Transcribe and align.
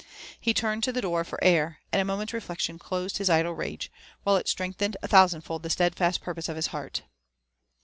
He 0.39 0.51
turned 0.55 0.83
to 0.85 0.91
the 0.91 1.03
door 1.03 1.23
for 1.23 1.37
air, 1.43 1.77
and 1.91 2.01
a 2.01 2.05
moment's 2.05 2.33
reflection 2.33 2.79
closed 2.79 3.17
his 3.19 3.29
idle 3.29 3.53
rage, 3.53 3.91
while 4.23 4.35
it 4.35 4.47
strengthened 4.49 4.97
a 5.03 5.07
thousand 5.07 5.41
fold 5.41 5.61
the 5.61 5.69
steadfast 5.69 6.21
purpose 6.21 6.49
of 6.49 6.55
his 6.55 6.67
heart. 6.73 7.03